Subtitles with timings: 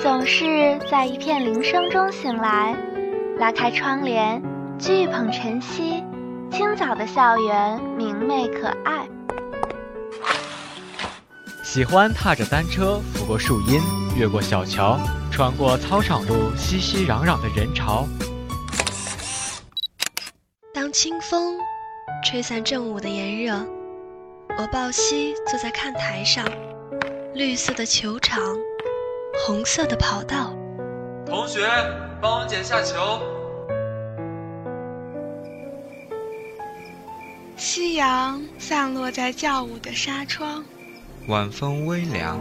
[0.00, 2.74] 总是在一片铃声中醒来，
[3.38, 4.42] 拉开窗帘，
[4.78, 6.02] 巨捧晨曦，
[6.50, 9.06] 清早的校园明媚可爱。
[11.62, 13.80] 喜欢踏着单车拂过树荫，
[14.16, 14.98] 越过小桥，
[15.30, 18.06] 穿过操场路熙熙攘攘的人潮。
[20.74, 21.56] 当清风
[22.24, 23.66] 吹散正午的炎热，
[24.58, 26.44] 我抱膝坐在看台上，
[27.34, 28.40] 绿色的球场。
[29.46, 30.54] 红色的跑道，
[31.26, 31.66] 同学，
[32.20, 33.18] 帮我捡下球。
[37.56, 40.62] 夕阳散落在教务的纱窗，
[41.28, 42.38] 晚风微凉，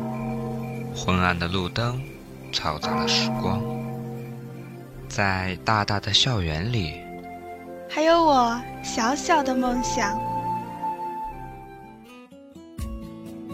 [0.94, 2.02] 昏暗的路灯，
[2.52, 3.62] 嘈杂的时光，
[5.08, 6.96] 在大大的校园里，
[7.90, 10.31] 还有我小小的梦想。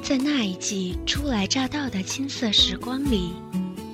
[0.07, 3.33] 在那一季初来乍到的青涩时光里，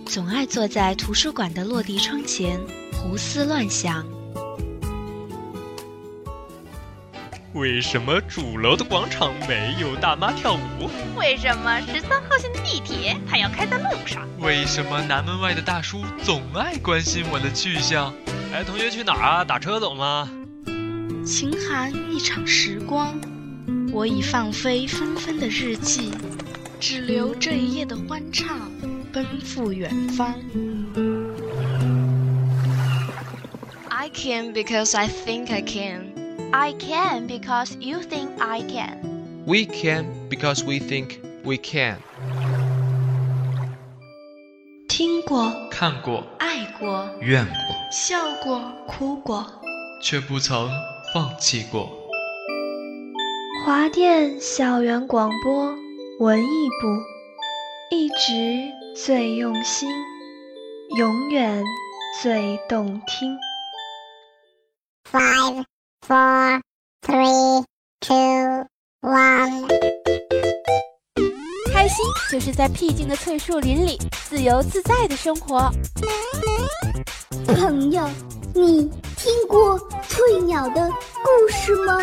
[0.05, 2.61] 总爱坐在图书馆的落地窗前
[2.91, 4.05] 胡思乱想。
[7.53, 10.87] 为什么主楼的广场没有大妈跳舞？
[11.17, 14.21] 为什么十三号线的地铁还要开在路上？
[14.39, 18.13] 为什么南门外的大叔总爱关心我的去向？
[18.53, 19.43] 哎，同学去哪儿啊？
[19.43, 20.29] 打车走吗？
[21.25, 23.19] 晴寒一场时光。
[23.93, 26.09] 我已放飞纷纷的日记，
[26.79, 28.71] 只留这一夜的欢畅，
[29.13, 30.33] 奔赴远方。
[33.89, 36.11] I can because I think I can.
[36.51, 38.97] I can because you think I can.
[39.45, 41.97] We can because we think we can.
[44.87, 47.55] 听过，看过，爱过，怨过，
[47.91, 49.45] 笑过，哭过，
[50.01, 50.67] 却不曾
[51.13, 52.02] 放弃过。
[53.65, 55.73] 华电校园广播
[56.19, 59.89] 文艺部，一直最用心，
[60.97, 61.63] 永远
[62.21, 63.37] 最动听。
[65.09, 65.63] Five,
[66.05, 66.59] four,
[67.07, 67.63] three,
[68.01, 68.67] two,
[68.99, 69.65] one。
[71.71, 75.71] 开心就是在僻静的翠树林里自由自在的生活。
[77.47, 78.09] 朋友，
[78.53, 79.79] 你听过
[80.09, 80.89] 翠鸟的
[81.23, 81.97] 故事吗？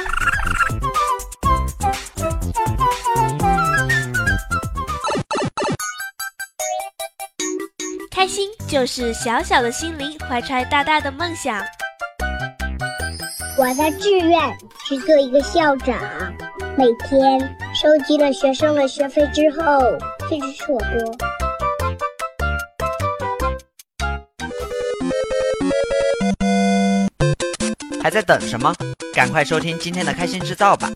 [8.71, 11.61] 就是小小的心灵怀揣大大的梦想。
[13.59, 14.41] 我的志愿
[14.87, 15.99] 是做一个校长，
[16.79, 17.41] 每天
[17.75, 19.81] 收集了学生的学费之后，
[20.29, 21.17] 去吃火锅。
[28.01, 28.73] 还在等什么？
[29.13, 30.89] 赶快收听今天的开心制造吧！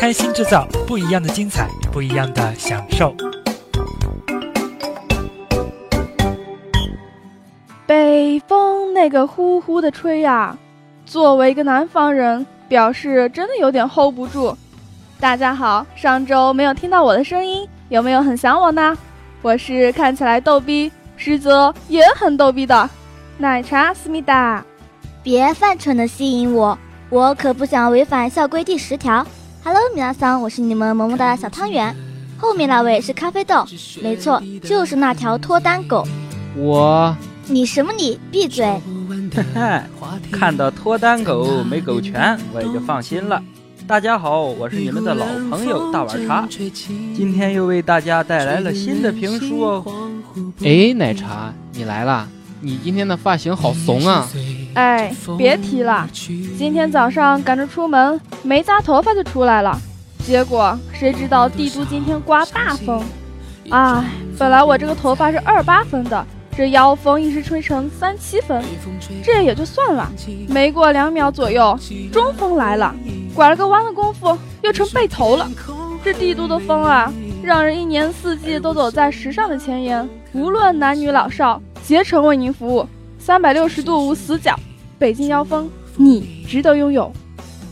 [0.00, 3.12] 开心制造，不一样的精彩，不一样的享受。
[7.84, 10.56] 北风那个呼呼的吹呀，
[11.04, 14.56] 作为一个南方人，表示真的有点 hold 不住。
[15.18, 18.96] 大家好，上周没有听到我的声音，有没有很想我呢？
[19.42, 22.88] 我是看起来逗逼，实则也很逗逼的
[23.36, 24.64] 奶茶思密达。
[25.24, 26.78] 别犯蠢的吸引我，
[27.10, 29.26] 我可不想违反校规第十条。
[29.64, 31.94] Hello，米拉桑，我是你们萌萌哒的小汤圆。
[32.36, 33.66] 后面那位是咖啡豆，
[34.02, 36.06] 没错，就是那条脱单狗。
[36.56, 37.14] 我，
[37.46, 38.18] 你什么你？
[38.30, 38.64] 闭嘴！
[39.34, 39.82] 嘿嘿，
[40.30, 43.42] 看到脱单狗没狗权，我也就放心了。
[43.86, 46.46] 大家好，我是你们的老朋友大碗茶，
[47.16, 50.10] 今天又为大家带来了新的评书哦。
[50.62, 52.28] 哎，奶茶，你来啦！
[52.60, 54.28] 你今天的发型好怂啊！
[54.78, 56.08] 哎，别提了，
[56.56, 59.76] 今天早上赶着出门，没扎头发就出来了，
[60.24, 63.02] 结果谁知道帝都今天刮大风，
[63.70, 64.04] 哎，
[64.38, 66.24] 本来我这个头发是二八分的，
[66.56, 68.62] 这妖风一时吹成三七分，
[69.24, 70.08] 这也就算了，
[70.48, 71.76] 没过两秒左右，
[72.12, 72.94] 中风来了，
[73.34, 75.50] 拐了个弯的功夫又成背头了，
[76.04, 82.86] 这帝都的风啊，让人一年四季都走在时尚的前沿，无论男女老少，竭诚为您服务，
[83.18, 84.56] 三百六十度无死角。
[84.98, 87.12] 北京妖风，你值得拥有。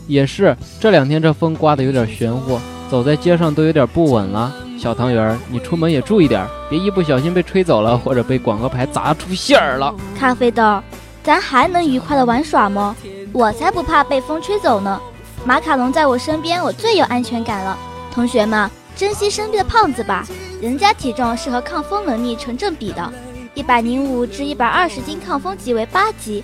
[0.07, 2.57] 也是，这两天这风刮得有点玄乎，
[2.89, 4.55] 走在街上都有点不稳了。
[4.79, 9.93] 小汤圆，你出门也注意点，别一不小心被吹走了，或者被广告牌砸出馅儿了。
[10.17, 10.81] 咖啡豆，
[11.21, 12.95] 咱还能愉快的玩耍吗？
[13.33, 15.01] 我才不怕被风吹走呢。
[15.43, 17.77] 马卡龙在我身边，我最有安全感了。
[18.13, 20.25] 同学们，珍惜身边的胖子吧，
[20.61, 23.11] 人家体重是和抗风能力成正比的。
[23.57, 26.43] 一百零五至一百二十斤抗风级为八级，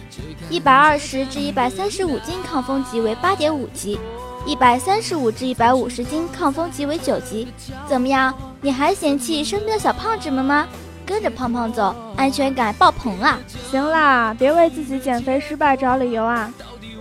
[0.49, 3.99] 一百二十至一百三十五斤抗风级为八点五级，
[4.47, 7.47] 一百三十五至一百五十斤，抗风级为九级。
[7.87, 8.33] 怎么样？
[8.61, 10.67] 你还嫌弃身边的小胖子们吗？
[11.05, 13.39] 跟着胖胖走，安全感爆棚啊！
[13.69, 16.51] 行啦，别为自己减肥失败找理由啊！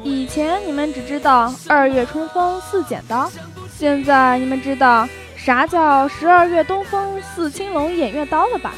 [0.04, 3.32] 以前你们只知道二月春风似剪刀，
[3.78, 8.74] 现在你们知道啥叫十二月东风似青龙偃月刀了吧？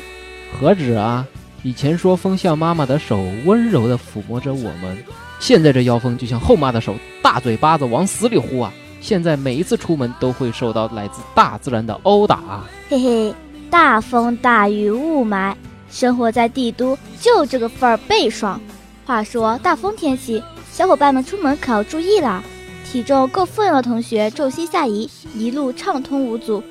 [0.60, 1.26] 何止啊！
[1.64, 4.96] 以前说风像妈妈的手，温柔地抚摸着我们，
[5.40, 8.72] 现在这妖风就像后妈的手，大嘴巴子往死里呼啊！
[9.00, 12.64] 现在每一次出门都会受到来自大自然的殴打。
[12.88, 13.34] 嘿嘿，
[13.68, 15.54] 大风大雨雾霾，
[15.90, 18.60] 生活在帝都就这个份儿倍爽。
[19.04, 22.42] 话说大风天气，小伙伴们出门可要注意啦！
[22.84, 26.62] 体重够分量的同学重心下移，一路畅通无阻。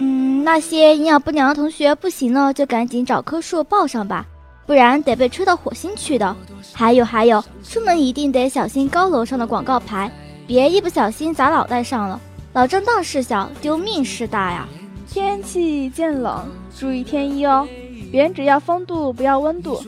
[0.00, 4.26] 嗯，那些营养不良的同学不行了，就赶紧找棵树抱上吧，
[4.66, 6.34] 不然得被吹到火星去的。
[6.72, 10.10] 还有还有，出门一定得小心高楼上的广告牌，
[10.46, 12.18] 别一不小心砸脑袋上了。
[12.54, 14.66] 老正当事小，丢命事大呀！
[15.06, 16.48] 天气渐冷，
[16.78, 17.68] 注意添衣哦。
[18.10, 19.80] 别人只要风度，不要温度。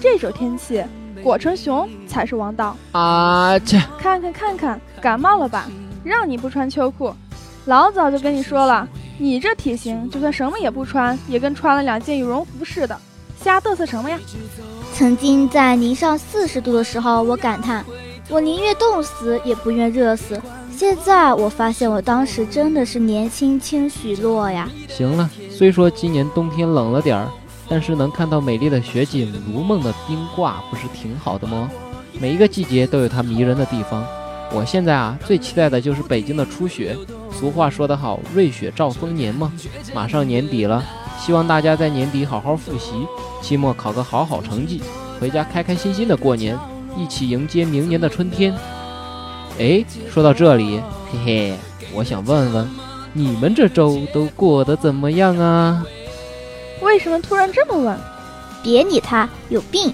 [0.00, 0.84] 这种天气，
[1.22, 2.76] 裹成熊才是王道。
[2.92, 3.80] 啊切！
[3.98, 5.66] 看看看看，感冒了吧？
[6.02, 7.14] 让你不穿秋裤，
[7.66, 8.88] 老早就跟你说了。
[9.22, 12.98] 你这体型，就算什么也不穿，也跟穿了两件羽绒服似的，
[13.38, 14.18] 瞎嘚瑟什么呀？
[14.94, 17.84] 曾经在零上四十度的时候，我感叹，
[18.30, 20.40] 我宁愿冻死也不愿热死。
[20.74, 24.66] 现在我发现，我当时真的是年轻轻许诺呀。
[24.88, 27.28] 行了，虽说今年冬天冷了点儿，
[27.68, 31.70] 但是能看到美丽的雪景、如梦的冰挂，不是挺好的吗？
[32.18, 34.02] 每一个季节都有它迷人的地方。
[34.52, 36.96] 我现在啊，最期待的就是北京的初雪。
[37.32, 39.52] 俗话说得好，瑞雪兆丰年嘛。
[39.94, 40.84] 马上年底了，
[41.18, 43.06] 希望大家在年底好好复习，
[43.40, 44.82] 期末考个好好成绩，
[45.20, 46.58] 回家开开心心的过年，
[46.96, 48.52] 一起迎接明年的春天。
[49.58, 50.80] 哎，说到这里，
[51.12, 51.54] 嘿嘿，
[51.94, 52.68] 我想问问，
[53.12, 55.84] 你们这周都过得怎么样啊？
[56.82, 57.96] 为什么突然这么问？
[58.62, 59.92] 别理他，有病。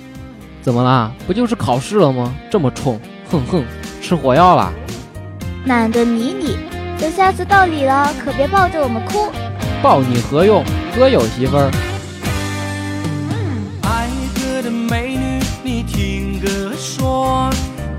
[0.62, 1.12] 怎么啦？
[1.26, 2.34] 不就是考试了吗？
[2.50, 2.98] 这么冲，
[3.30, 3.64] 哼哼，
[4.00, 4.72] 吃火药了？
[5.66, 6.58] 懒得理你。
[6.98, 9.30] 等下次到你了，可别抱着我们哭。
[9.82, 10.64] 抱你何用？
[10.96, 11.70] 哥有媳妇儿。
[13.82, 17.50] 爱哥的美女，你听哥说，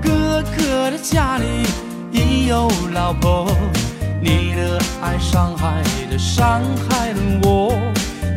[0.02, 1.44] 哥哥的家里
[2.10, 3.46] 已有老婆。
[4.20, 5.80] 你的爱伤害
[6.10, 6.60] 的伤
[6.90, 7.78] 害了我，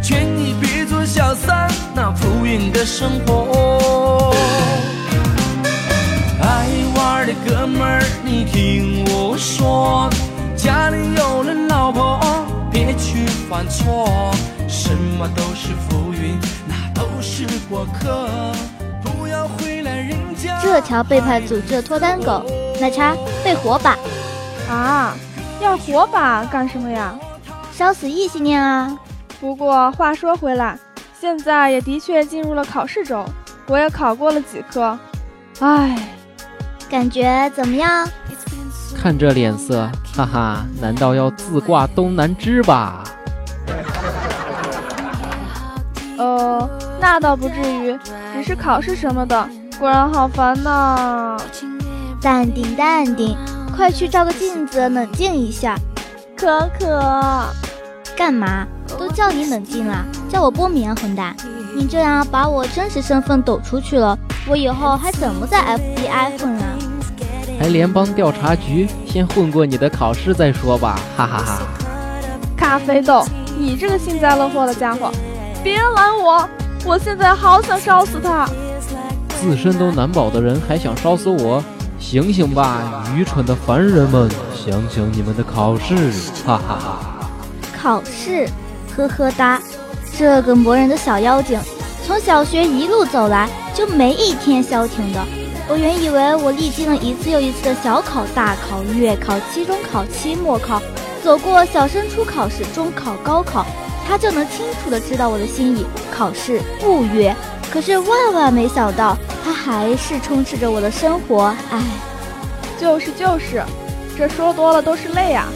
[0.03, 4.30] 劝你别做小三，那浮云的生活。
[7.31, 10.09] 的哥们儿，你听我说。
[10.57, 12.19] 家里有了老婆，
[12.69, 14.31] 别去犯错。
[14.67, 16.37] 什么都是浮云，
[16.67, 18.27] 那都是过客。
[19.01, 20.59] 不要回来人家。
[20.61, 22.43] 这条背叛组织的脱单狗，
[22.81, 23.97] 奶茶被火把。
[24.69, 25.15] 啊，
[25.61, 27.15] 要火把干什么呀？
[27.71, 28.99] 烧死异性恋啊！
[29.39, 30.77] 不过话说回来，
[31.19, 33.25] 现在也的确进入了考试周，
[33.67, 34.97] 我也考过了几科。
[35.59, 35.97] 唉，
[36.91, 38.05] 感觉怎么样？
[39.01, 39.89] 看这脸色。
[40.13, 43.01] 哈哈，难道要自挂东南枝吧？
[46.17, 47.97] 呃，那倒不至于，
[48.35, 49.47] 只是考试什么的，
[49.79, 51.37] 果然好烦呐。
[52.21, 53.37] 淡定淡定，
[53.73, 55.75] 快去照个镜子，冷静一下。
[56.35, 57.45] 可可，
[58.17, 58.67] 干嘛？
[58.99, 61.33] 都叫你冷静了，叫我波米啊，混蛋！
[61.73, 66.65] 你这样把我真实身份抖出去了，我以后还怎么在 FBI 混啊？
[67.61, 71.61] 还联邦调查局，先混过你的考试再说吧，哈哈哈！
[72.57, 73.23] 咖啡豆，
[73.55, 75.11] 你这个幸灾乐祸的家伙，
[75.63, 76.49] 别拦我！
[76.83, 78.49] 我现在好想烧死他！
[79.39, 81.63] 自身都难保的人还想烧死我？
[81.99, 84.27] 醒醒吧，愚蠢的凡人们！
[84.55, 86.11] 想想你们的考试，
[86.43, 87.29] 哈哈哈！
[87.79, 88.49] 考试，
[88.97, 89.61] 呵呵哒！
[90.17, 91.59] 这个磨人的小妖精，
[92.07, 95.19] 从小学一路走来，就没一天消停的。
[95.71, 100.81] 我原以为我历经了一次又一次的小考、大考、月考、期中考、期末考，
[101.23, 103.65] 走过小升初考试、中考、高考，
[104.05, 105.85] 他就能清楚的知道我的心意。
[106.11, 107.33] 考试不约，
[107.71, 111.55] 可是万万没想到，他还是充斥着我的生活。
[111.71, 111.81] 唉，
[112.77, 113.63] 就是就是，
[114.17, 115.47] 这说多了都是泪啊！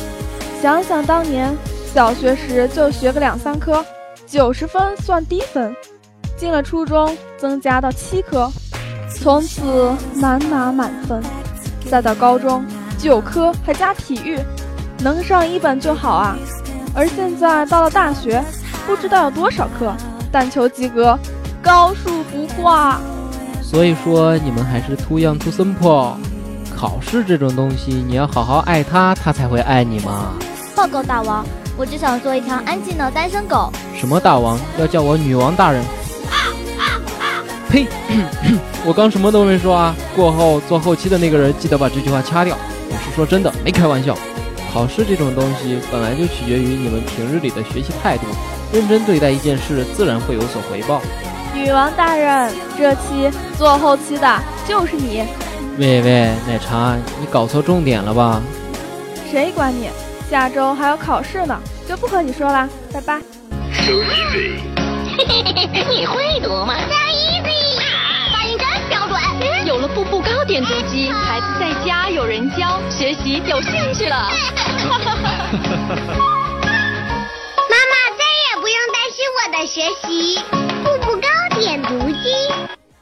[0.62, 1.54] 想想当年
[1.94, 3.86] 小学时就学个两三科，
[4.26, 5.76] 九十分算低分，
[6.38, 8.50] 进了初中增加到七科。
[9.26, 11.20] 从此难拿满分，
[11.90, 12.64] 再到高中
[12.96, 14.40] 九科还加体育，
[15.00, 16.38] 能上一本就好啊。
[16.94, 18.40] 而现在到了大学，
[18.86, 19.92] 不知道有多少科，
[20.32, 21.18] 但求及格，
[21.60, 23.02] 高数不挂。
[23.64, 26.14] 所以说你们还是 too young too simple。
[26.78, 30.34] 考试这种东西，你要好好爱它，它才会爱你嘛。
[30.76, 31.44] 报告大王，
[31.76, 33.74] 我只想做一条安静的单身狗。
[33.96, 34.60] 什么大王？
[34.78, 35.84] 要叫我女王大人？
[37.76, 37.86] 呸！
[38.88, 39.94] 我刚什么都没说啊。
[40.16, 42.56] 过后做后期的那个人，记得把这句话掐掉。
[42.90, 44.18] 我是说真的，没开玩笑。
[44.74, 48.24] 考试这种东西本来就取决于你们平日里的学习态度，
[48.72, 51.02] 认真对待一件事，自然会有所回报。
[51.54, 55.24] 女王大人，这期做后期的就是你。
[55.78, 58.42] 喂喂，奶茶，你搞错重点了吧？
[59.30, 59.90] 谁管你？
[60.30, 63.20] 下周还有考试呢，就不和你说了，拜拜。
[63.74, 64.60] So easy。
[65.90, 66.74] 你会读吗
[69.76, 74.16] 有了步步高点读机，孩子在家有人教，学习有兴趣了。
[77.60, 80.40] 妈妈再也不用担心我的学习。
[80.82, 81.28] 步步高
[81.60, 82.32] 点读机。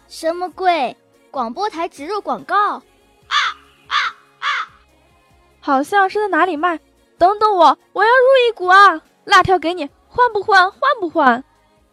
[0.08, 0.98] 什么鬼？
[1.30, 2.58] 广播台植入广告。
[2.58, 2.82] 啊
[3.88, 3.96] 啊
[4.40, 4.48] 啊！
[5.60, 6.80] 好像是在哪里卖。
[7.20, 9.00] 等等我，我要入一股啊！
[9.26, 10.72] 辣条给你，换不换？
[10.72, 11.44] 换不换？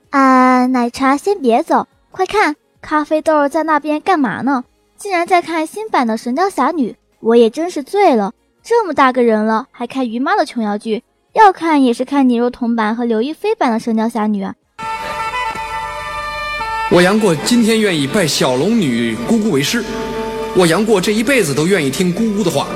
[0.09, 4.65] 啊，奶茶先别走，快看，咖啡豆在那边干嘛呢？
[5.01, 8.35] 竟然在看新版的《神雕侠侣》，我也真是醉了。
[8.63, 11.03] 这么大个人了，还看于妈的琼瑶剧？
[11.33, 14.55] 要看也是看倪若彤版和刘亦菲版的《神雕侠侣》啊！
[16.91, 19.83] 我杨过今天愿意拜小龙女姑姑为师，
[20.55, 22.67] 我杨过这一辈子都愿意听姑姑的话。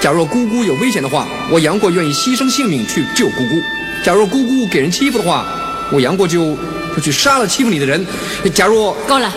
[0.00, 3.56] 假若姑姑有危险的话，我杨过愿意牺牲性命去救姑姑；
[4.04, 5.44] 假若姑姑给人欺负的话，
[5.92, 6.56] 我杨过就
[6.94, 8.06] 就去杀了欺负你的人。
[8.54, 9.28] 假若够了，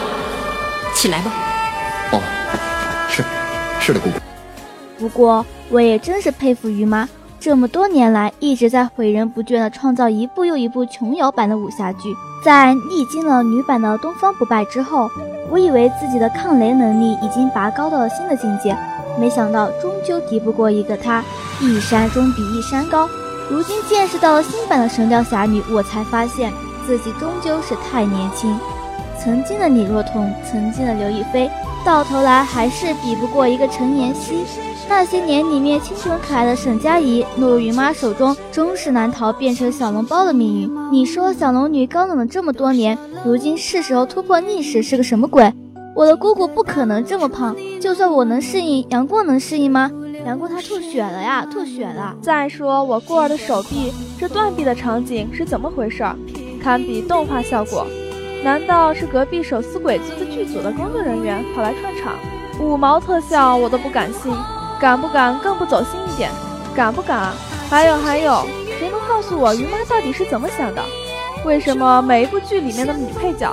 [0.94, 1.34] 起来吧。
[2.12, 2.22] 哦，
[3.10, 3.24] 是，
[3.80, 4.18] 是的，姑姑。
[4.98, 7.08] 不过我也真是佩服于妈，
[7.40, 12.14] 这么多年来一直在诲人不倦地创造一部又一部琼瑶版的武侠剧。
[12.44, 15.10] 在历经了女版的《东方不败》之后，
[15.50, 18.78] 我以为自己的抗雷能力已经拔高到了新的境界。
[19.20, 21.24] 没想到终究敌不过一个她，
[21.60, 23.10] 一山终比一山高。
[23.50, 26.52] 如今见识到了新版的《神雕侠侣》，我才发现
[26.86, 28.56] 自己终究是太年轻。
[29.18, 31.50] 曾经的李若彤，曾经的刘亦菲，
[31.86, 34.44] 到头来还是比不过一个陈妍希。
[34.90, 40.72] 那些年里面清纯可爱的沈佳宜，落入于妈手中，终是难逃变成小笼包的命运。
[40.92, 45.54] 你说小龙女高冷了这么多年，如今是时候突破历史，是个什么鬼？
[45.96, 49.92] 我的姑姑不可能这么胖，就算我能适应，杨过能适应吗？
[50.26, 52.16] 杨过他吐血了呀，吐血了。
[52.20, 56.04] 再说我过儿的手臂，这断臂的场景是怎么回事？
[56.62, 57.86] 堪比动画效果，
[58.46, 62.14] 难道是隔壁手撕鬼子的剧组的工作人员跑来串场？
[62.60, 64.32] 五毛特效我都不敢信，
[64.80, 66.30] 敢不敢更不走心一点？
[66.76, 67.34] 敢不敢？
[67.72, 68.46] 还有还有，
[68.78, 70.84] 谁能告诉我于妈到底是怎么想的？
[71.44, 73.52] 为什么每一部剧里面的女配角？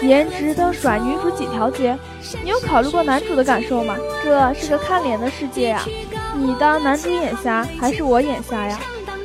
[0.00, 1.96] 颜值都甩女主几条街，
[2.42, 3.94] 你有考虑过男主的感受吗？
[4.24, 5.84] 这是个看脸的世界呀！
[6.34, 8.76] 你当男主眼瞎还是我眼瞎呀？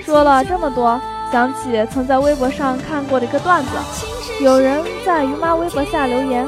[0.05, 3.69] 说了这么多，想起曾在微博上看过的一个段子，
[4.39, 6.47] 有人在于妈微博下留言，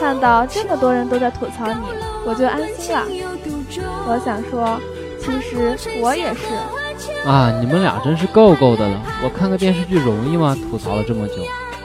[0.00, 1.80] 看到这么多人都在吐槽你，
[2.24, 3.04] 我就安心了。
[4.06, 4.80] 我想说，
[5.20, 7.28] 其实我也是。
[7.28, 8.98] 啊，你们俩真是够够的了！
[9.22, 10.56] 我看个电视剧容易吗？
[10.70, 11.34] 吐槽了这么久，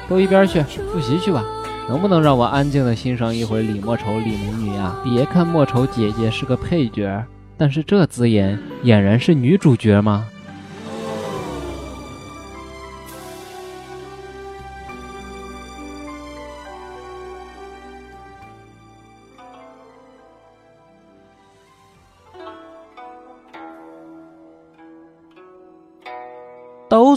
[0.08, 1.44] 都一边去复习去吧。
[1.90, 4.96] 能不能让我安静的欣赏一回李莫愁李美女呀？
[5.04, 7.22] 别看莫愁姐姐是个配角，
[7.58, 10.26] 但是这字眼俨然是女主角吗？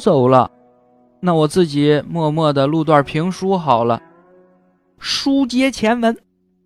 [0.00, 0.50] 走了，
[1.20, 4.02] 那我自己默默的录段评书好了。
[4.98, 6.16] 书接前文，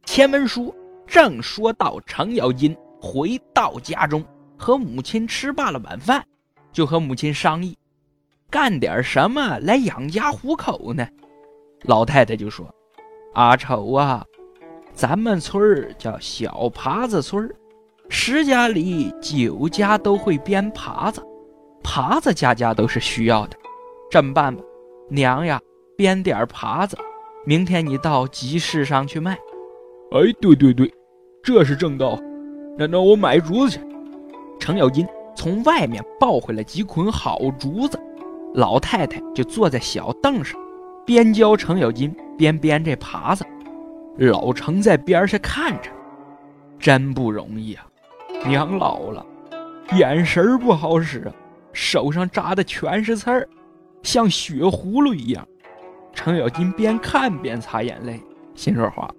[0.06, 0.74] 前文书
[1.06, 4.24] 正说到程咬金回到家中，
[4.56, 6.24] 和母亲吃罢了晚饭，
[6.72, 7.76] 就和母亲商议，
[8.48, 11.06] 干点什么来养家糊口呢？
[11.82, 12.66] 老太太就说
[13.34, 14.24] ：“阿丑啊，
[14.94, 17.54] 咱们村儿叫小耙子村儿，
[18.08, 21.22] 十家里九家都会编耙子，
[21.94, 23.56] 耙子家家都是需要的。
[24.10, 24.60] 这么办吧，
[25.08, 25.60] 娘呀，
[25.96, 26.98] 编点耙子。”
[27.46, 29.34] 明天你到集市上去卖。
[30.10, 30.92] 哎，对对对，
[31.40, 32.18] 这是正道。
[32.76, 33.80] 那那我买竹子去。
[34.58, 37.96] 程咬金从外面抱回来几捆好竹子，
[38.54, 40.58] 老太太就坐在小凳上，
[41.06, 43.46] 边教程咬金边编这耙子。
[44.16, 45.90] 老程在边上看着，
[46.76, 47.86] 真不容易啊！
[48.44, 49.24] 娘老了，
[49.92, 51.30] 眼神不好使，
[51.74, 53.46] 手上扎的全是刺儿，
[54.02, 55.46] 像血葫芦一样。
[56.14, 58.22] 程咬金边看边擦眼泪，
[58.54, 59.10] 心说话：“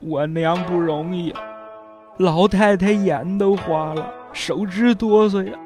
[0.00, 1.32] 我娘不容易。”
[2.18, 5.56] 老太太眼都花了，手直哆嗦呀。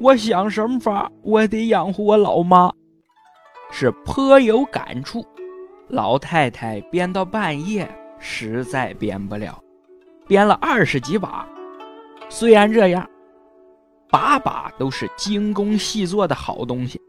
[0.00, 2.72] 我想什么法，我得养活我老妈。
[3.70, 5.24] 是颇有感触。
[5.88, 7.88] 老太太编到半夜，
[8.18, 9.62] 实在编不了，
[10.26, 11.46] 编了二十几把。
[12.28, 13.06] 虽然这样，
[14.10, 17.00] 把把都是精工细作的好东西，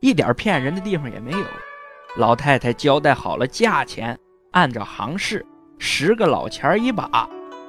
[0.00, 1.44] 一点骗人的地方也没有。
[2.16, 4.18] 老太太交代好了价钱，
[4.52, 5.44] 按照行市
[5.78, 7.28] 十个老钱一把。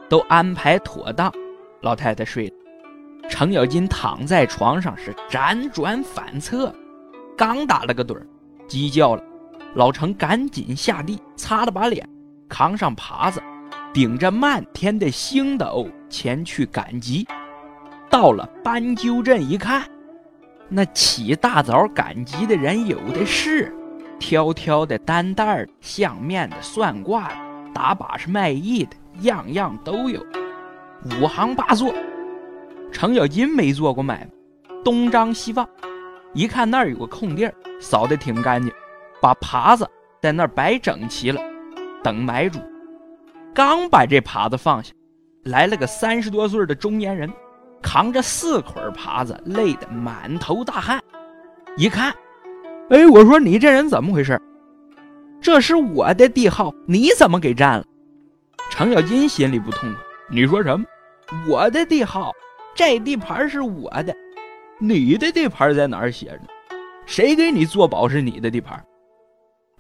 [0.10, 1.32] 都安排妥当，
[1.80, 2.56] 老太太睡了。
[3.30, 6.76] 程咬金躺在床上是辗转反侧，
[7.38, 8.22] 刚打了个盹，
[8.68, 9.24] 鸡叫了。
[9.74, 12.06] 老程赶紧下地擦了把脸，
[12.50, 13.42] 扛上耙子，
[13.94, 17.26] 顶着漫天的星斗前去赶集。
[18.12, 19.84] 到了斑鸠镇一看，
[20.68, 23.74] 那起大早赶集的人有的是，
[24.20, 27.36] 挑挑的、担担的、相面的、算卦的、
[27.74, 28.98] 打把式卖艺的。
[29.24, 30.26] 样样都有，
[31.04, 31.94] 五行八作。
[32.94, 34.30] 程咬金没做过买卖，
[34.86, 35.68] 东张西望，
[36.34, 38.72] 一看那儿有个空地儿，扫得挺干净，
[39.22, 39.88] 把耙子
[40.22, 41.42] 在那儿摆整齐了，
[42.02, 42.60] 等买主。
[43.54, 44.94] 刚把这耙子放下，
[45.44, 47.32] 来了个三十多岁的中年人，
[47.82, 51.02] 扛着四捆耙子，累得满头大汗。
[51.78, 52.14] 一看，
[52.90, 54.40] 哎，我说你这人怎么回事？
[55.42, 57.86] 这是我的地号，你怎么给占了？
[58.70, 60.86] 程咬金心里不痛快，你说什么？
[61.48, 62.32] 我的地号，
[62.76, 64.16] 这地盘是我的，
[64.80, 66.48] 你的地盘在哪儿写着呢？
[67.06, 68.82] 谁给你做保是你的地盘？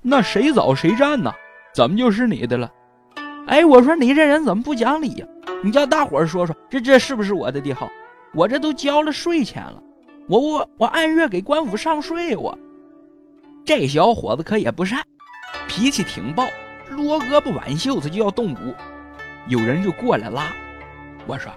[0.02, 1.32] 那谁早谁占呢？
[1.74, 2.70] 怎么就是你的了？
[3.52, 5.28] 哎，我说你这人怎么不讲理呀？
[5.62, 7.92] 你叫大伙儿说说，这这是不是我的地号？
[8.34, 9.84] 我这都交了税钱了，
[10.30, 12.58] 我我我按月给官府上税，我。
[13.66, 15.04] 这小伙子可也不善，
[15.68, 16.48] 脾气挺暴。
[16.92, 18.74] 撸胳膊挽袖子就要动武，
[19.48, 20.48] 有人就过来拉。
[21.28, 21.52] 我说：“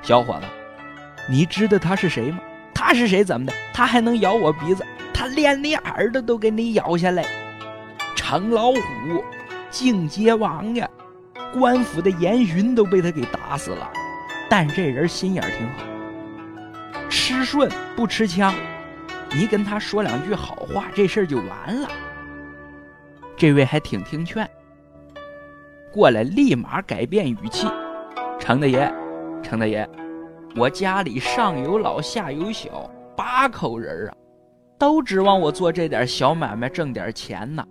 [0.00, 0.46] 小伙子，
[1.28, 2.38] 你知道他是谁吗？
[2.74, 3.22] 他是谁？
[3.22, 3.52] 怎么的？
[3.74, 4.82] 他还能咬我鼻子？
[5.12, 7.26] 他连你耳朵都给你咬下来。
[8.16, 9.22] 成老虎，
[9.70, 10.88] 境街王呀！
[11.52, 13.90] 官府的严巡都被他给打死了。
[14.48, 18.52] 但这人心眼挺好，吃顺不吃枪。
[19.32, 21.88] 你跟他说两句好话，这事儿就完了。”
[23.36, 24.46] 这位还挺听劝，
[25.92, 27.66] 过来立马改变语气
[28.38, 28.92] ：“程大爷，
[29.42, 29.88] 程大爷，
[30.56, 34.14] 我家里上有老下有小，八口人啊，
[34.76, 37.64] 都指望我做这点小买卖挣点钱呢。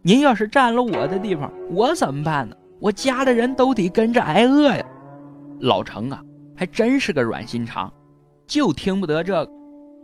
[0.00, 2.56] 您要是占了我的地方，我怎么办呢？
[2.82, 4.84] 我家的人都得跟着挨饿呀。”
[5.60, 6.20] 老程啊，
[6.56, 7.90] 还真是个软心肠，
[8.44, 9.48] 就听不得这个。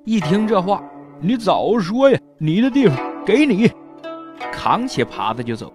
[0.04, 0.80] 一听这话，
[1.20, 2.16] 你早说呀！
[2.38, 3.68] 你的地方给你。
[4.52, 5.72] 扛起耙子就走，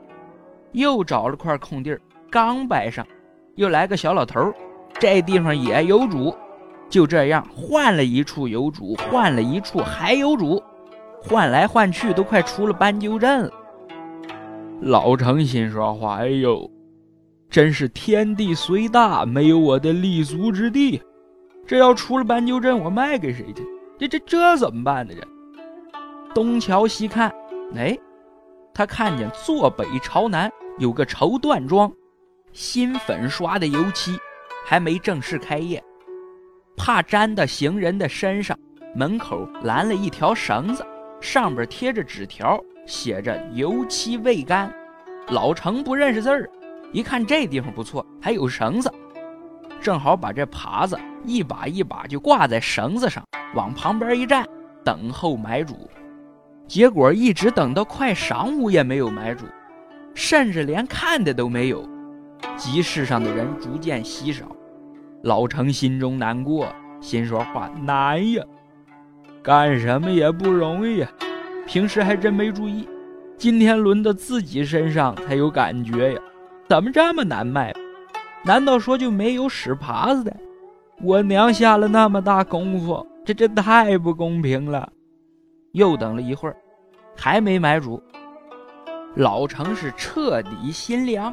[0.72, 2.00] 又找了块空地儿，
[2.32, 3.06] 刚摆上，
[3.56, 4.54] 又来个小老头，
[4.98, 6.34] 这地方也有主。
[6.90, 10.64] 就这样换了一处有主，换了一处还有主，
[11.22, 13.52] 换来换去都快出了斑鸠镇了。
[14.82, 16.70] 老程心说话：“哎呦，
[17.54, 21.00] 真是天地虽大，没有我的立足之地。
[21.68, 23.64] 这要出了斑鸠镇，我卖给谁去？
[24.00, 25.14] 这这这怎么办呢？
[25.14, 27.32] 这东瞧西看，
[27.76, 27.96] 哎。”
[28.74, 31.94] 他看见坐北朝南有个绸缎庄，
[32.54, 34.18] 新粉刷的油漆，
[34.66, 35.80] 还没正式开业，
[36.76, 38.58] 怕粘到行人的身上，
[38.96, 40.84] 门口拦了一条绳子，
[41.22, 44.74] 上边贴着纸条，写着“油漆未干”。
[45.30, 46.50] 老程不认识字儿，
[46.94, 48.90] 一看这地方不错，还有绳子，
[49.82, 53.24] 正好把这耙子一把一把就挂在绳子上，
[53.56, 54.48] 往旁边一站，
[54.86, 55.90] 等候买主。
[56.68, 59.46] 结果一直等到快晌午也没有买主，
[60.14, 61.84] 甚至连看的都没有。
[62.56, 64.46] 集市上的人逐渐稀少，
[65.24, 66.68] 老程心中难过，
[67.02, 68.44] 心说话难呀，
[69.42, 71.10] 干什么也不容易呀。
[71.66, 72.88] 平时还真没注意，
[73.36, 76.22] 今天轮到自己身上才有感觉呀。
[76.74, 77.72] 怎么这么难卖？
[78.42, 80.36] 难道说就没有使耙子的？
[81.04, 84.92] 我娘下了那么大功夫，这这太不公平了。
[85.74, 86.58] 又等了一会儿，
[87.16, 88.02] 还没买主。
[89.14, 91.32] 老程是彻底心凉，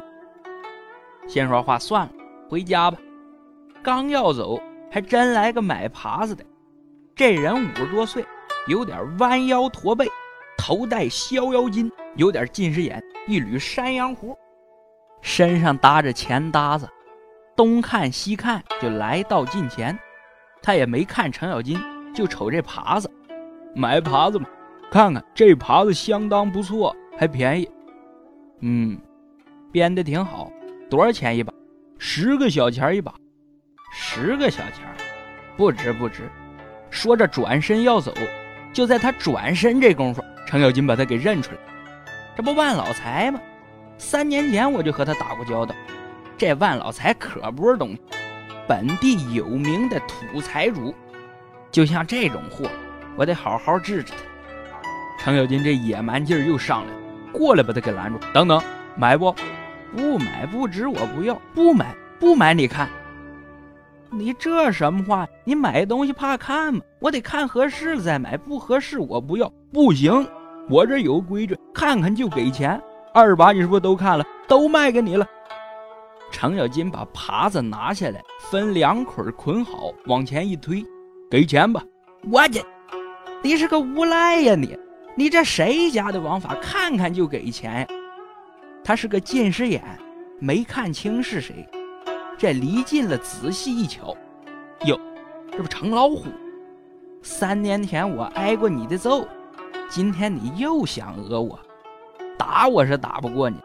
[1.27, 2.11] 先说话算了，
[2.47, 2.99] 回家吧。
[3.81, 6.45] 刚要走，还真来个买耙子的。
[7.15, 8.23] 这人五十多岁，
[8.67, 10.07] 有点弯腰驼背，
[10.55, 14.37] 头戴逍遥巾，有点近视眼，一缕山羊胡，
[15.21, 16.89] 身上搭着钱搭子，
[17.55, 19.97] 东看西看，就来到近前。
[20.61, 21.79] 他也没看程咬金，
[22.13, 23.09] 就瞅这耙子。
[23.75, 24.45] 买耙子嘛，
[24.91, 27.69] 看看这耙子相当不错，还便宜。
[28.59, 28.99] 嗯，
[29.71, 30.51] 编的挺好，
[30.89, 31.53] 多少钱一把？
[31.97, 33.13] 十个小钱一把，
[33.93, 34.85] 十个小钱，
[35.55, 36.29] 不值不值。
[36.89, 38.13] 说着转身要走，
[38.73, 41.57] 就在他转身这功夫，程咬金把他给认出来。
[42.35, 43.39] 这不万老财吗？
[44.01, 45.75] 三年前我就和他打过交道。
[46.35, 48.01] 这万老财可不是东西，
[48.67, 50.93] 本地有名的土财主。
[51.69, 52.67] 就像这种货，
[53.15, 54.17] 我得好好治治他。
[55.19, 56.99] 程咬金这野蛮劲儿又上来了，
[57.31, 58.19] 过来把他给拦住。
[58.33, 58.59] 等等，
[58.97, 59.33] 买不？
[59.95, 61.39] 不买不值，我不要。
[61.53, 62.89] 不买不买，你看，
[64.09, 65.27] 你这什么话？
[65.43, 66.81] 你买东西怕看吗？
[66.99, 69.47] 我得看合适了再买，不合适我不要。
[69.71, 70.27] 不行，
[70.67, 72.81] 我这有规矩，看看就给钱。
[73.13, 74.25] 二把你是不是都看了？
[74.47, 75.27] 都卖给你了。
[76.31, 80.85] 程咬金把耙子拿下来，分两捆捆好，往前一推，
[81.29, 81.83] 给钱吧。
[82.31, 82.61] 我这，
[83.43, 84.77] 你是个无赖呀你！
[85.13, 86.55] 你这谁家的王法？
[86.61, 87.87] 看看就给钱呀？
[88.81, 89.83] 他是个近视眼，
[90.39, 91.67] 没看清是谁。
[92.37, 94.15] 这离近了，仔细一瞧，
[94.85, 94.97] 哟，
[95.51, 96.27] 这不成老虎？
[97.21, 99.27] 三年前我挨过你的揍，
[99.89, 101.59] 今天你又想讹我？
[102.41, 103.55] 打我是打不过你，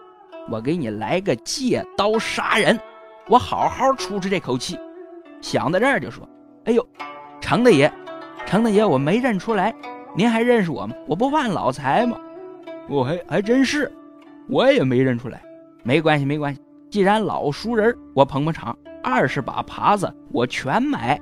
[0.50, 2.78] 我给你来个借刀杀人，
[3.26, 4.78] 我好好出出这口气。
[5.40, 6.28] 想到这儿就说
[6.66, 6.86] ：“哎呦，
[7.40, 7.90] 程大爷，
[8.44, 9.74] 程大爷，我没认出来，
[10.14, 10.94] 您还认识我吗？
[11.06, 12.18] 我不万老财吗？
[12.86, 13.90] 我还还真是。”
[14.46, 15.40] 我也没认出来，
[15.82, 16.60] 没关系，没关系。
[16.90, 21.18] 既然老熟人，我捧捧场，二十把耙子我全买。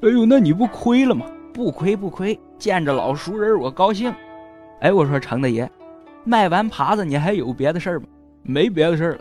[0.00, 1.26] 哎呦，那你不亏了吗？
[1.52, 4.10] 不亏不亏，见着老熟人我高兴。
[4.80, 5.70] 哎，我说程大爷，
[6.26, 8.06] 卖完耙子你还有别的事儿吗？
[8.42, 9.20] 没别的事儿了，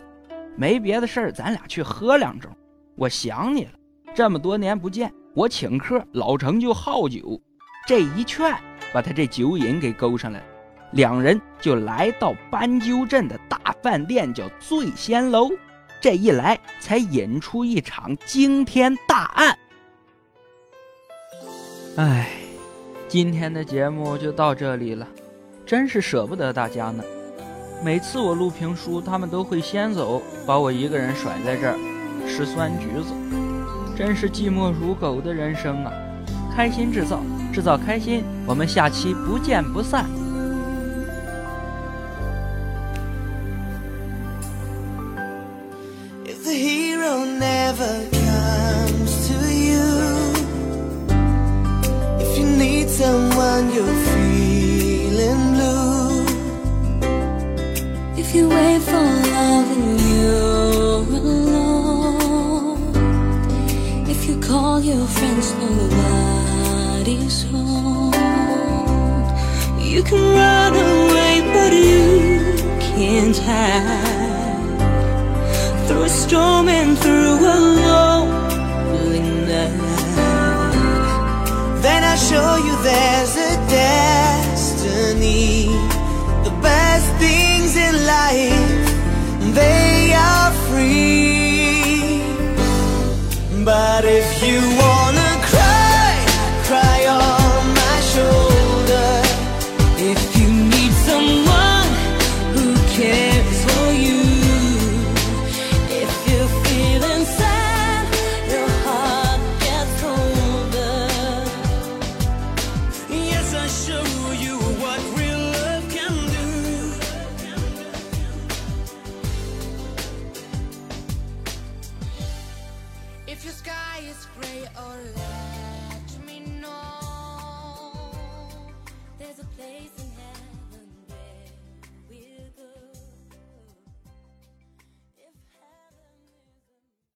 [0.58, 2.48] 没别的事儿，咱俩去喝两盅。
[2.96, 3.72] 我想你了，
[4.16, 7.40] 这么多年不见，我请客，老程就好酒，
[7.88, 8.52] 这一劝
[8.92, 10.46] 把他这酒瘾给勾上来了。
[10.94, 15.50] 两人就来到斑鸠镇的大饭店，叫醉仙楼。
[16.02, 19.58] 这一来，才引出一场惊天大案。
[21.98, 22.30] 哎，
[23.08, 25.08] 今天的节目就到这里了，
[25.66, 27.04] 真是舍不得大家呢。
[27.84, 31.76] 每次我录评书，他们都会先走，把我一个人甩在这儿
[32.28, 33.14] 吃酸橘子，
[33.98, 35.92] 真是寂寞如狗的人生啊！
[36.56, 37.20] 开心制造，
[37.52, 40.06] 制造开心，我们下期不见不散。
[47.40, 49.86] never comes to you
[65.06, 68.14] your friends nobody's home
[69.80, 72.06] You can run away but you
[72.88, 74.80] can't hide.
[75.86, 80.12] Through a storm and through a lonely night.
[81.86, 85.54] Then I show you there's a destiny.
[86.48, 88.55] The best things in life,
[93.66, 95.25] But if you wanna